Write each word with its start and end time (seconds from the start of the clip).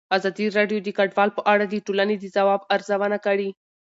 ازادي 0.17 0.45
راډیو 0.57 0.79
د 0.83 0.89
کډوال 0.97 1.29
په 1.37 1.41
اړه 1.53 1.65
د 1.67 1.75
ټولنې 1.85 2.15
د 2.19 2.25
ځواب 2.35 2.61
ارزونه 2.75 3.17
کړې. 3.25 3.49